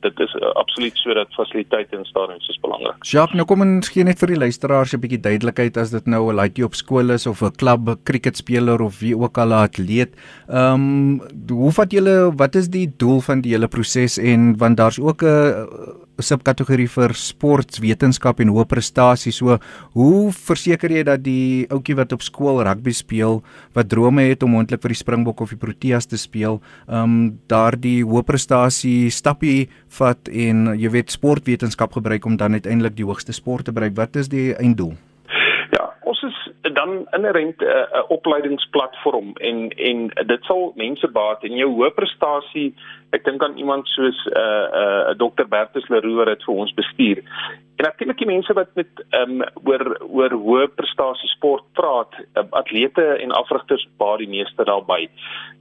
dit 0.05 0.19
is 0.24 0.35
absoluut 0.55 0.97
so 1.03 1.13
dat 1.13 1.35
fasiliteite 1.35 1.97
in 1.97 2.07
stadions 2.07 2.47
is 2.50 2.59
belangrik 2.63 3.03
Jacques 3.03 3.35
nou 3.35 3.47
kom 3.50 3.65
ons 3.65 3.91
gee 3.91 4.07
net 4.07 4.19
vir 4.21 4.35
die 4.35 4.41
luisteraars 4.45 4.95
'n 4.95 5.03
bietjie 5.03 5.24
duidelikheid 5.27 5.77
as 5.77 5.91
dit 5.91 6.07
nou 6.07 6.31
'n 6.31 6.39
laaitie 6.39 6.65
op 6.65 6.75
skool 6.75 7.12
is 7.12 7.27
of 7.27 7.43
'n 7.43 7.51
klub 7.59 8.00
cricketspeler 8.07 8.81
of 8.81 9.00
wie 9.00 9.15
ook 9.17 9.38
al 9.38 9.51
'n 9.51 9.67
atleet. 9.67 10.15
Ehm 10.47 10.94
um, 10.95 11.51
hoe 11.51 11.71
vat 11.75 11.91
julle 11.91 12.15
wat 12.39 12.55
is 12.55 12.69
die 12.71 12.87
doel 12.97 13.21
van 13.25 13.41
die 13.45 13.53
hele 13.55 13.67
proses 13.71 14.17
en 14.17 14.53
want 14.61 14.77
daar's 14.77 14.99
ook 14.99 15.23
'n 15.23 16.03
subkategorie 16.23 16.87
vir 16.87 17.13
sportwetenskap 17.13 18.39
en 18.39 18.51
hoë 18.53 18.65
prestasie. 18.71 19.31
So, 19.31 19.57
hoe 19.93 20.31
verseker 20.31 20.91
jy 20.91 21.03
dat 21.03 21.23
die 21.23 21.65
ouetjie 21.69 21.95
wat 21.95 22.13
op 22.13 22.21
skool 22.21 22.63
rugby 22.63 22.91
speel, 22.91 23.43
wat 23.73 23.89
drome 23.89 24.21
het 24.29 24.43
om 24.43 24.51
moontlik 24.55 24.81
vir 24.81 24.89
die 24.89 25.01
Springbok 25.01 25.41
of 25.41 25.49
die 25.49 25.59
Proteas 25.59 26.05
te 26.05 26.17
speel, 26.17 26.61
ehm 26.87 27.03
um, 27.03 27.39
daardie 27.47 28.03
hoë 28.03 28.23
prestasie 28.23 29.09
stappie 29.11 29.69
vat 29.97 30.29
en 30.29 30.77
jy 30.79 30.89
weet 30.89 31.11
sportwetenskap 31.11 31.93
gebruik 31.93 32.25
om 32.25 32.37
dan 32.37 32.53
uiteindelik 32.53 32.95
die 32.95 33.05
hoogste 33.05 33.33
sport 33.33 33.65
te 33.65 33.71
bereik. 33.71 33.95
Wat 33.95 34.15
is 34.15 34.29
die 34.29 34.53
einddoel? 34.55 34.95
Dan 36.86 37.08
inherent 37.12 37.62
'n 37.62 37.63
uh, 37.63 37.72
uh, 37.72 38.04
opleidingsplatform 38.08 39.34
en 39.34 39.70
en 39.70 40.08
dit 40.08 40.44
sal 40.44 40.72
mense 40.75 41.08
baat 41.08 41.44
en 41.44 41.56
jou 41.56 41.70
hoë 41.77 41.92
prestasie 41.96 42.74
ek 43.10 43.25
dink 43.25 43.44
aan 43.44 43.58
iemand 43.58 43.88
soos 43.88 44.20
'n 44.25 44.38
uh, 44.38 44.65
'n 45.10 45.12
uh, 45.12 45.18
Dr 45.22 45.48
Bertus 45.48 45.89
Leroux 45.89 46.15
wat 46.15 46.27
dit 46.27 46.44
vir 46.44 46.56
ons 46.56 46.74
bestuur 46.74 47.24
En 47.75 47.84
natuurlik 47.84 48.18
die 48.18 48.27
mense 48.27 48.54
wat 48.54 48.70
met 48.74 48.88
ehm 49.10 49.42
um, 49.42 49.42
oor 49.68 49.84
oor 50.08 50.34
hoë 50.44 50.68
prestasie 50.80 51.27
sport 51.34 51.63
praat, 51.75 52.13
um, 52.39 52.48
atlete 52.56 53.04
en 53.04 53.34
afrigters 53.36 53.84
baie 54.00 54.22
die 54.22 54.30
meeste 54.32 54.63
daarby. 54.63 55.10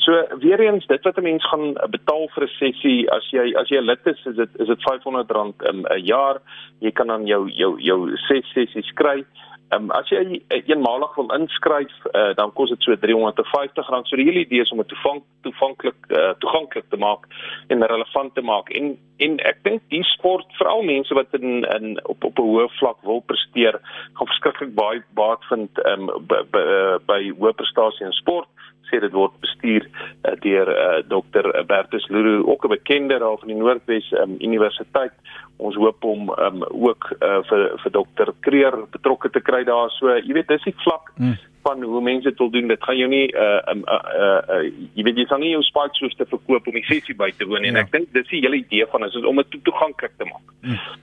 So 0.05 0.21
weer 0.39 0.61
eens 0.63 0.87
dit 0.87 1.03
wat 1.03 1.19
'n 1.19 1.23
mens 1.23 1.49
gaan 1.51 1.73
betaal 1.91 2.29
vir 2.35 2.45
'n 2.45 2.55
sessie 2.59 3.11
as 3.11 3.31
jy 3.31 3.55
as 3.59 3.69
jy 3.69 3.81
lid 3.81 4.07
is, 4.07 4.27
is 4.27 4.37
dit 4.37 4.51
is 4.61 4.67
dit 4.67 4.87
R500 4.91 5.35
'n 5.35 5.55
um, 5.69 5.83
jaar. 6.05 6.41
Jy 6.79 6.91
kan 6.91 7.07
dan 7.07 7.27
jou 7.27 7.51
jou 7.51 7.81
jou 7.81 8.17
ses 8.17 8.47
sessies 8.53 8.93
kry. 8.95 9.25
Ehm 9.73 9.85
um, 9.85 9.91
as 9.97 10.09
jy 10.13 10.43
eenmalig 10.49 11.15
wil 11.17 11.31
inskryf, 11.33 11.93
uh, 12.13 12.35
dan 12.37 12.53
kos 12.53 12.69
dit 12.69 12.83
so 12.85 12.93
R350. 12.93 13.87
So 14.09 14.17
die 14.21 14.27
hele 14.29 14.45
idee 14.45 14.61
is 14.61 14.71
om 14.71 14.83
dit 14.83 14.91
toevang, 14.93 15.23
toeganklik 15.47 16.11
uh, 16.13 16.35
toeganklik 16.43 16.91
te 16.93 17.01
maak 17.01 17.25
en 17.73 17.87
relevant 17.87 18.35
te 18.35 18.45
maak. 18.45 18.71
En 18.71 18.95
en 19.25 19.39
ek 19.49 19.63
dink 19.65 19.83
die 19.95 20.03
sport 20.05 20.51
veral 20.59 20.83
mense 20.83 21.15
wat 21.15 21.33
in 21.39 21.65
in 21.77 21.97
op 22.05 22.25
op 22.25 22.39
'n 22.39 22.49
hoë 22.51 22.69
vlak 22.79 23.01
wil 23.09 23.23
presteer, 23.23 23.81
gaan 24.13 24.31
verskriklik 24.33 24.75
baie 24.75 25.03
baat 25.15 25.45
vind 25.49 25.83
ehm 25.85 26.09
um, 26.09 26.27
by, 26.29 26.43
by, 26.53 26.65
by 27.07 27.21
hoë 27.41 27.57
prestasie 27.57 28.07
in 28.07 28.13
sport 28.13 28.49
sê 28.91 29.01
dit 29.01 29.13
word 29.13 29.35
bestuur 29.45 29.87
uh, 29.89 30.35
deur 30.43 30.71
uh, 30.73 31.01
Dr 31.09 31.51
Bertus 31.69 32.09
Luru 32.09 32.43
ook 32.45 32.65
'n 32.65 32.75
bekende 32.77 33.19
daar 33.19 33.39
van 33.39 33.49
die 33.49 33.57
Noordwes 33.57 34.13
um, 34.13 34.37
Universiteit 34.41 35.13
ons 35.57 35.77
hoop 35.77 36.05
om 36.05 36.31
um, 36.31 36.63
ook 36.69 37.11
uh, 37.21 37.41
vir 37.49 37.63
vir 37.83 37.91
Dr 37.97 38.33
Kreer 38.41 38.77
betrokke 38.91 39.31
te 39.31 39.41
kry 39.41 39.65
daar 39.65 39.91
so 39.99 40.11
jy 40.11 40.33
weet 40.35 40.49
dis 40.49 40.67
die 40.67 40.77
vlak 40.83 41.13
mm. 41.17 41.37
van 41.67 41.83
hoe 41.83 42.03
mense 42.03 42.29
dit 42.29 42.39
wil 42.39 42.51
doen 42.51 42.69
dit 42.69 42.83
gaan 42.83 42.99
jou 42.99 43.09
nie 43.09 43.29
uh, 43.35 43.61
um, 43.71 43.85
uh, 43.87 44.01
uh, 44.19 44.41
uh, 44.57 44.65
jy 44.95 45.07
weet 45.07 45.23
jy 45.23 45.27
sal 45.31 45.43
nie 45.43 45.55
jou 45.55 45.63
spike 45.63 46.01
soos 46.01 46.17
te 46.19 46.27
verkoop 46.27 46.67
om 46.67 46.79
die 46.79 46.89
sessie 46.91 47.15
by 47.15 47.31
te 47.39 47.47
woon 47.47 47.65
en 47.65 47.79
ja. 47.79 47.87
ek 47.87 47.93
dink 47.93 48.13
dis 48.13 48.29
die 48.33 48.43
hele 48.43 48.63
idee 48.63 48.87
van 48.91 49.07
is 49.07 49.17
om 49.23 49.43
dit 49.43 49.51
to 49.51 49.63
toeganklik 49.71 50.17
te 50.19 50.29
maak 50.29 50.55
mm. 50.63 51.03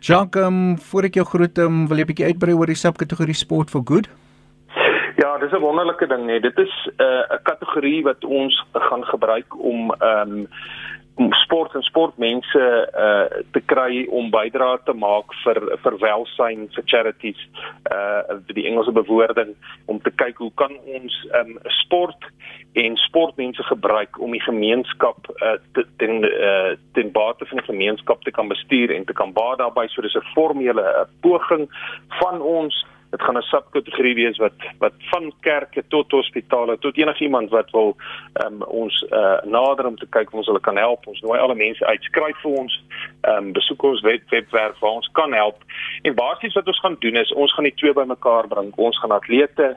Jacques, 0.00 0.46
um, 0.46 0.78
voor 0.78 1.08
ek 1.08 1.16
jou 1.18 1.24
groet, 1.26 1.58
um, 1.58 1.86
wil 1.90 1.98
jy 1.98 2.04
'n 2.04 2.10
bietjie 2.12 2.28
uitbrei 2.30 2.54
oor 2.54 2.70
die 2.70 2.78
subkategorie 2.78 3.34
sport 3.34 3.70
for 3.70 3.82
good? 3.84 4.06
Ja, 5.18 5.38
dis 5.38 5.50
'n 5.50 5.60
wonderlike 5.60 6.06
ding 6.06 6.24
nee. 6.24 6.40
Dit 6.40 6.58
is 6.58 6.90
'n 6.96 7.02
uh, 7.02 7.38
kategorie 7.42 8.02
wat 8.02 8.24
ons 8.24 8.64
gaan 8.72 9.04
gebruik 9.04 9.58
om 9.58 9.90
ehm 9.90 10.30
um, 10.30 10.48
sport 11.30 11.74
en 11.74 11.82
sportmense 11.82 12.90
uh 13.04 13.42
te 13.50 13.60
kry 13.60 14.06
om 14.10 14.30
bydrae 14.30 14.78
te 14.84 14.94
maak 14.94 15.34
vir 15.44 15.58
vir 15.82 15.96
welsyn 15.98 16.68
vir 16.74 16.84
charities 16.84 17.40
uh 17.90 18.38
die 18.46 18.66
Engelse 18.70 18.92
bewoording 18.92 19.54
om 19.86 19.98
te 20.02 20.10
kyk 20.10 20.38
hoe 20.38 20.52
kan 20.54 20.76
ons 20.98 21.16
um 21.40 21.58
sport 21.82 22.28
en 22.72 22.96
sportmense 22.96 23.62
gebruik 23.62 24.20
om 24.20 24.30
die 24.30 24.44
gemeenskap 24.46 25.18
uh 25.42 25.56
te, 25.72 25.86
ten 25.96 26.22
uh 26.28 26.76
ten 26.94 27.10
bate 27.12 27.46
van 27.46 27.58
die 27.58 27.70
gemeenskap 27.72 28.22
te 28.22 28.30
kan 28.30 28.48
bestuur 28.48 28.94
en 28.94 29.04
te 29.04 29.12
kan 29.12 29.32
baat 29.32 29.58
daarbey 29.58 29.88
so 29.88 30.02
dis 30.02 30.14
'n 30.14 30.32
formele 30.34 31.08
poging 31.20 31.66
van 32.20 32.40
ons 32.40 32.86
dit 33.10 33.22
gaan 33.22 33.36
'n 33.36 33.42
subkategorie 33.42 34.14
wees 34.14 34.36
wat 34.36 34.52
wat 34.78 34.92
van 34.98 35.32
kerke 35.40 35.82
tot 35.88 36.10
hospitale 36.10 36.78
tot 36.78 36.96
enigiemand 36.96 37.50
wat 37.50 37.70
wil 37.70 37.96
um, 38.44 38.62
ons 38.62 39.06
uh, 39.10 39.42
nader 39.42 39.86
om 39.86 39.96
te 39.96 40.06
kyk 40.08 40.28
of 40.28 40.34
ons 40.34 40.46
hulle 40.46 40.60
kan 40.60 40.76
help. 40.76 41.06
Ons 41.06 41.20
nooi 41.20 41.38
alle 41.38 41.54
mense 41.54 41.86
uit. 41.86 42.02
Skryf 42.02 42.40
vir 42.42 42.50
ons 42.50 42.84
um, 43.22 43.52
besoek 43.52 43.82
ons 43.82 44.00
web, 44.00 44.22
webwerf 44.30 44.78
waar 44.78 44.90
ons 44.90 45.10
kan 45.12 45.32
help. 45.32 45.62
En 46.02 46.14
basies 46.14 46.54
wat 46.54 46.66
ons 46.66 46.80
gaan 46.80 46.96
doen 46.98 47.16
is 47.16 47.32
ons 47.32 47.54
gaan 47.54 47.64
die 47.64 47.74
twee 47.74 47.92
bymekaar 47.92 48.48
bring. 48.48 48.72
Ons 48.76 48.98
gaan 48.98 49.10
atlete 49.10 49.76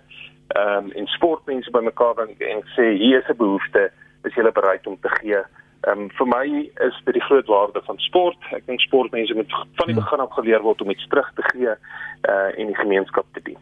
um, 0.57 0.91
en 0.91 1.07
sportmense 1.07 1.71
bymekaar 1.71 2.13
bring 2.13 2.39
en 2.39 2.63
sê 2.75 2.91
hier 2.97 3.19
is 3.19 3.29
'n 3.29 3.37
behoefte. 3.37 3.91
Is 4.23 4.35
jy 4.35 4.51
bereid 4.51 4.87
om 4.87 4.99
te 4.99 5.09
gee 5.09 5.43
Ehm 5.81 5.99
um, 5.99 6.09
vir 6.17 6.27
my 6.29 6.45
is 6.87 6.97
dit 7.05 7.15
die 7.17 7.25
groot 7.25 7.47
waarde 7.49 7.81
van 7.85 7.97
sport. 7.97 8.37
Ek 8.53 8.65
dink 8.69 8.81
sportmense 8.81 9.33
moet 9.33 9.51
van 9.51 9.87
die 9.89 9.95
hmm. 9.95 10.03
begin 10.03 10.19
af 10.19 10.33
geleer 10.37 10.61
word 10.61 10.81
om 10.81 10.93
iets 10.93 11.07
terug 11.09 11.31
te 11.35 11.45
gee 11.51 11.73
uh 11.73 12.49
en 12.59 12.67
die 12.69 12.77
gemeenskap 12.77 13.25
te 13.33 13.41
dien. 13.43 13.57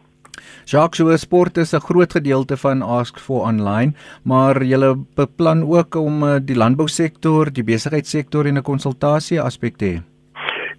Jacques, 0.64 0.98
so 1.00 1.16
sport 1.16 1.56
is 1.58 1.72
'n 1.74 1.80
groot 1.80 2.12
gedeelte 2.12 2.56
van 2.56 2.82
Ask 2.82 3.18
for 3.18 3.46
Online, 3.46 3.92
maar 4.22 4.62
jy 4.62 4.94
beplan 5.14 5.64
ook 5.64 5.94
om 5.94 6.22
uh, 6.22 6.36
die 6.42 6.56
landbousektor, 6.56 7.52
die 7.52 7.64
besigheidssektor 7.64 8.46
en 8.46 8.58
'n 8.58 8.62
konsultasie 8.62 9.40
aspek 9.40 9.76
te 9.76 9.84
hê. 9.84 10.09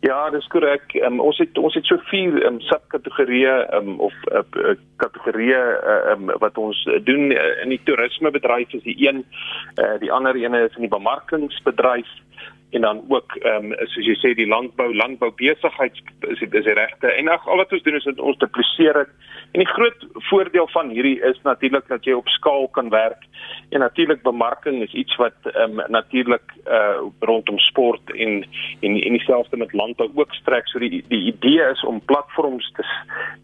Ja, 0.01 0.29
dis 0.33 0.47
korrek. 0.49 0.95
Um, 1.05 1.19
ons 1.21 1.37
het 1.37 1.57
ons 1.61 1.75
het 1.77 1.85
so 1.85 2.01
vier 2.09 2.39
um, 2.47 2.57
subkategorieë 2.65 3.53
um, 3.77 3.99
of 4.01 4.15
uh, 4.33 4.71
kategorieë 5.03 5.59
uh, 5.61 5.97
um, 6.15 6.31
wat 6.41 6.57
ons 6.57 6.79
doen 7.05 7.29
in 7.35 7.69
die 7.69 7.79
toerismebedryf 7.85 8.73
is 8.79 8.81
die 8.87 8.97
een, 9.05 9.21
uh, 9.77 9.99
die 10.01 10.09
ander 10.11 10.39
ene 10.41 10.63
is 10.65 10.79
in 10.79 10.87
die 10.87 10.95
bemarkingsbedryf 10.95 12.09
en 12.71 12.81
dan 12.81 13.01
ook 13.07 13.35
ehm 13.35 13.71
um, 13.71 13.87
soos 13.91 14.05
jy 14.05 14.15
sê 14.19 14.33
die 14.35 14.47
landbou 14.47 14.87
landbou 14.95 15.31
besigheid 15.35 15.97
is 16.29 16.41
is 16.41 16.63
die 16.63 16.73
regte. 16.77 17.11
En 17.11 17.27
ag 17.27 17.47
al 17.47 17.59
wat 17.59 17.71
ons 17.75 17.83
doen 17.83 17.95
is 17.99 18.07
ons 18.15 18.37
dupliseer 18.37 18.93
dit. 18.93 19.11
En 19.51 19.59
die 19.59 19.67
groot 19.67 20.05
voordeel 20.29 20.67
van 20.71 20.89
hierdie 20.89 21.19
is 21.27 21.39
natuurlik 21.43 21.87
dat 21.87 22.05
jy 22.05 22.15
op 22.15 22.27
skaal 22.27 22.67
kan 22.67 22.89
werk. 22.89 23.27
En 23.69 23.79
natuurlik 23.79 24.21
bemarking 24.23 24.81
is 24.83 24.93
iets 24.93 25.15
wat 25.15 25.35
ehm 25.43 25.79
um, 25.79 25.91
natuurlik 25.91 26.55
uh 26.67 27.03
rondom 27.19 27.59
sport 27.59 28.13
en 28.15 28.45
en 28.79 29.01
en 29.01 29.17
dieselfde 29.17 29.57
met 29.57 29.73
landbou 29.73 30.09
ook 30.15 30.33
strek. 30.33 30.67
So 30.67 30.79
die 30.79 31.03
die 31.07 31.23
idee 31.33 31.67
is 31.71 31.83
om 31.83 32.05
platforms 32.05 32.71
te 32.75 32.85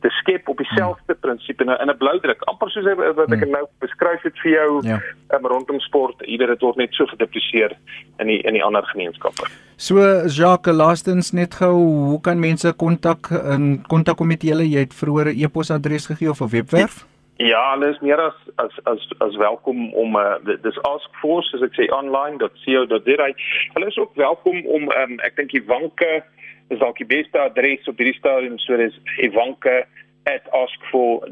te 0.01 0.09
skep 0.09 0.47
op 0.47 0.57
dieselfde 0.57 1.13
hmm. 1.13 1.19
prinsip 1.19 1.61
in 1.61 1.69
'n 1.69 1.81
in 1.81 1.89
'n 1.89 1.97
bloudruk 1.97 2.41
amper 2.41 2.69
soos 2.69 2.95
wat 3.15 3.31
ek 3.31 3.43
hmm. 3.43 3.51
nou 3.51 3.65
beskryf 3.79 4.21
het 4.21 4.39
vir 4.39 4.51
jou 4.51 4.87
ja. 4.87 5.01
um, 5.35 5.45
rondom 5.45 5.79
sport. 5.79 6.21
Ieder 6.21 6.47
dit 6.47 6.61
word 6.61 6.75
net 6.75 6.93
so 6.93 7.05
gedupliseer 7.05 7.77
in 8.19 8.27
die 8.27 8.41
in 8.41 8.53
die 8.53 8.63
ander 8.63 8.85
gemeenskappe 9.17 9.65
So 9.79 10.01
Jacques 10.25 10.73
laastens 10.73 11.31
net 11.33 11.53
gou 11.59 11.75
hoe 11.77 12.21
kan 12.21 12.39
mense 12.39 12.71
kontak 12.73 13.29
in 13.53 13.83
kontak 13.87 14.19
met 14.25 14.41
julle 14.41 14.65
jy 14.65 14.79
het 14.79 14.93
vroeër 14.93 15.27
'n 15.33 15.43
e-posadres 15.43 16.07
gegee 16.09 16.29
of 16.29 16.41
'n 16.41 16.49
webwerf 16.49 17.05
ja. 17.37 17.73
Hulle 17.73 17.89
is 17.89 17.99
meer 17.99 18.19
as 18.19 18.33
as 18.55 18.71
as 18.83 19.13
as 19.19 19.35
welkom 19.35 19.93
om 19.93 20.15
uh, 20.15 20.35
dis 20.43 20.81
ask 20.81 21.09
for 21.21 21.39
as 21.53 21.61
ek 21.61 21.73
sê 21.77 21.89
online.co.za. 21.93 23.27
Hulle 23.73 23.87
is 23.87 23.97
ook 23.97 24.15
welkom 24.15 24.65
om 24.65 24.91
um, 24.91 25.19
ek 25.19 25.35
dink 25.35 25.51
Ivanka 25.53 26.23
is 26.69 26.79
dalk 26.79 26.97
die 26.97 27.05
beste 27.05 27.39
adres 27.39 27.87
op 27.87 27.97
hierdie 27.97 28.17
stadium 28.19 28.57
so 28.59 28.77
dis 28.77 28.99
Ivanka 29.17 29.85
@askfor.co.za 30.27 31.29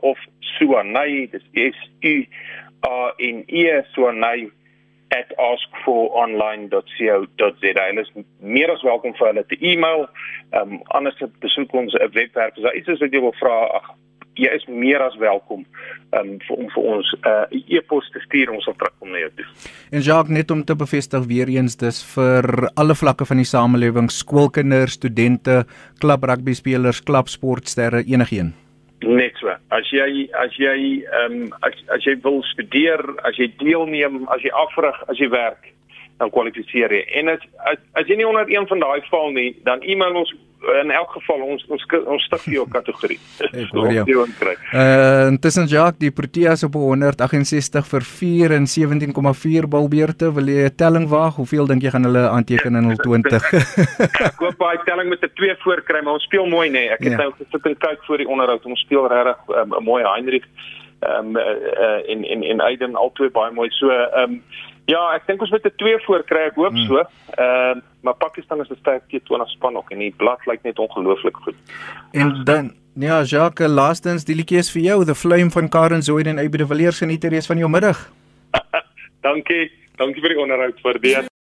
of 0.00 0.18
Suanay 0.40 1.28
dis 1.32 1.42
S 1.54 1.78
U 2.02 2.26
A 2.86 3.12
N 3.18 3.44
E 3.46 3.82
Suanay 3.94 4.40
at 4.44 4.52
askforonline.co.za 5.48 7.88
en 7.88 7.98
is 7.98 8.12
meer 8.38 8.70
as 8.72 8.82
welkom 8.82 9.14
vir 9.18 9.26
hulle 9.30 9.44
te 9.50 9.58
e-mail. 9.60 10.08
Ehm 10.52 10.72
um, 10.72 10.80
anders 10.98 11.22
besoek 11.44 11.70
ons 11.74 11.94
webwerf. 12.12 12.56
As 12.56 12.66
daar 12.66 12.78
iets 12.78 12.88
is 12.88 13.02
wat 13.04 13.12
jy 13.12 13.20
wil 13.20 13.36
vra, 13.40 13.56
ag 13.80 13.86
jy 14.38 14.50
is 14.54 14.64
meer 14.66 15.02
as 15.04 15.14
welkom 15.22 15.62
um, 16.16 16.34
vir 16.46 16.56
om 16.56 16.68
vir 16.74 16.88
ons 16.96 17.12
'n 17.14 17.18
uh, 17.30 17.76
e-pos 17.76 18.10
te 18.10 18.20
stuur 18.26 18.50
ons 18.50 18.64
sal 18.64 18.74
terugkom 18.74 19.12
na 19.12 19.18
jou 19.18 19.30
toe. 19.36 19.46
En 19.92 20.00
Jacques 20.00 20.36
net 20.36 20.50
om 20.50 20.64
te 20.64 20.74
bevestig 20.74 21.26
weer 21.26 21.48
eens 21.48 21.76
dis 21.76 22.02
vir 22.14 22.68
alle 22.74 22.94
vlakke 22.94 23.24
van 23.24 23.36
die 23.36 23.46
samelewing, 23.46 24.10
skoolkinders, 24.10 24.92
studente, 24.92 25.64
klub 25.98 26.24
rugby 26.24 26.52
spelers, 26.52 27.02
klub 27.02 27.28
sportsterre, 27.28 28.04
enigiets. 28.04 28.63
Net 29.02 29.36
so. 29.40 29.50
As 29.74 29.90
jy 29.92 30.28
as 30.38 30.54
jy 30.56 31.04
ehm 31.04 31.34
um, 31.42 31.54
as 31.66 31.76
as 31.92 32.04
jy 32.06 32.14
wil 32.24 32.42
studeer, 32.54 33.02
as 33.26 33.36
jy 33.36 33.50
deelneem, 33.60 34.22
as 34.32 34.44
jy 34.44 34.52
afrig, 34.54 35.00
as 35.10 35.18
jy 35.20 35.28
werk, 35.32 35.72
dan 36.18 36.30
kwalifiseer 36.30 36.92
jy. 36.94 37.02
En 37.20 37.28
as 37.34 37.42
as, 37.72 37.82
as 38.00 38.08
jy 38.08 38.16
nie 38.20 38.28
onder 38.28 38.48
een 38.48 38.68
van 38.70 38.80
daai 38.80 39.02
val 39.10 39.34
nie, 39.34 39.50
dan 39.68 39.82
e-mail 39.82 40.22
ons 40.22 40.32
in 40.82 40.90
elk 40.90 41.10
geval 41.16 41.42
ons 41.42 41.64
ons 41.68 41.84
ons 42.06 42.28
vir 42.44 42.52
jou 42.54 42.64
kategorie. 42.70 43.18
Ek 43.62 43.72
hoor 43.72 43.92
jou. 43.92 44.04
Uh 44.72 45.28
intussen 45.30 45.66
Jacques, 45.70 46.00
die 46.00 46.10
Proteas 46.10 46.64
op 46.66 46.74
168 46.78 47.88
vir 47.92 48.06
4 48.10 48.56
en 48.58 48.66
17,4 48.70 49.68
balbeurte, 49.70 50.32
wil 50.34 50.48
jy 50.48 50.68
'n 50.68 50.76
telling 50.76 51.08
waag? 51.08 51.36
Hoeveel 51.36 51.66
dink 51.66 51.82
jy 51.82 51.90
gaan 51.90 52.04
hulle 52.08 52.28
aanteken 52.28 52.76
in 52.76 52.90
hul 52.92 53.00
20? 53.02 53.52
Ek 54.28 54.36
koop 54.36 54.58
baie 54.58 54.78
telling 54.84 55.08
met 55.08 55.22
'n 55.22 55.32
2 55.34 55.56
voor 55.64 55.82
kry, 55.82 56.02
maar 56.02 56.14
ons 56.18 56.24
speel 56.24 56.46
mooi 56.46 56.68
nê. 56.68 56.72
Nee. 56.72 56.90
Ek 56.90 57.02
het 57.04 57.12
ja. 57.12 57.18
nou 57.18 57.32
gesit 57.38 57.66
en 57.66 57.76
kyk 57.76 58.04
voor 58.06 58.18
die 58.18 58.28
onderhoud. 58.28 58.64
Ons 58.64 58.80
speel 58.80 59.08
regtig 59.08 59.38
ehm, 59.48 59.68
'n 59.68 59.76
um, 59.76 59.84
mooi 59.84 60.02
Heinrich 60.04 60.46
ehm 61.00 61.36
um, 61.36 61.36
uh, 61.36 62.00
in 62.08 62.24
in 62.24 62.42
in 62.42 62.60
Aiden 62.60 62.94
albei 62.96 63.28
baie 63.30 63.52
mooi. 63.52 63.68
So 63.70 63.90
ehm 63.90 64.30
um, 64.30 64.42
Ja, 64.90 65.00
ek 65.16 65.26
dink 65.26 65.40
ons 65.40 65.50
moet 65.50 65.64
'n 65.64 65.76
2 65.76 65.98
voor 66.04 66.24
kry, 66.28 66.46
ek 66.50 66.58
hoop 66.60 66.72
hmm. 66.72 66.86
so. 66.86 67.04
Ehm 67.36 67.78
uh, 67.78 67.82
maar 68.04 68.14
Pakistan 68.14 68.60
is 68.60 68.68
'n 68.68 68.76
sterk 68.80 69.02
T20 69.08 69.48
span 69.56 69.76
ook 69.76 69.90
en 69.90 69.98
die 69.98 70.14
blad 70.16 70.46
lyk 70.46 70.62
net 70.62 70.78
ongelooflik 70.78 71.36
goed. 71.36 71.56
En 72.12 72.44
dan 72.44 72.74
ja, 72.94 73.22
Jacques, 73.22 73.68
laastens 73.68 74.24
die 74.24 74.36
liedjie 74.36 74.58
is 74.58 74.70
vir 74.70 74.82
jou, 74.82 75.04
The 75.04 75.14
Flame 75.14 75.50
van 75.50 75.68
Karen 75.68 76.02
Zoid 76.02 76.26
en 76.26 76.38
Abby 76.38 76.56
de 76.56 76.66
Villiers 76.66 76.98
geniet 76.98 77.20
die 77.20 77.30
res 77.30 77.46
van 77.46 77.58
jou 77.58 77.70
middag. 77.70 78.10
dankie. 79.26 79.72
Dankie 79.96 80.20
vir 80.20 80.34
die 80.34 80.40
onderhoud, 80.42 80.80
waardeer. 80.82 81.24